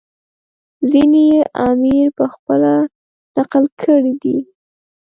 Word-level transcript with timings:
ځینې 0.89 1.23
یې 1.31 1.41
امیر 1.67 2.05
پخپله 2.17 2.75
نقل 3.35 3.63
کړي 3.81 4.13
دي. 4.21 4.37